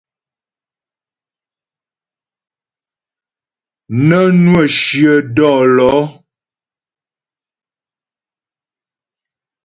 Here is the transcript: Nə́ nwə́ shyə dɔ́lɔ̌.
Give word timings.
Nə́ 4.07 4.25
nwə́ 4.43 4.65
shyə 4.79 5.13
dɔ́lɔ̌. 5.35 5.99